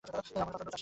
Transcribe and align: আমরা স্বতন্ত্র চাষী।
আমরা 0.03 0.21
স্বতন্ত্র 0.27 0.65
চাষী। 0.65 0.79